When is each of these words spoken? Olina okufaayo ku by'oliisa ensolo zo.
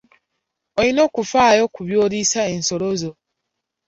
Olina 0.79 1.01
okufaayo 1.07 1.63
ku 1.73 1.81
by'oliisa 1.87 2.41
ensolo 2.53 2.87
zo. 3.01 3.11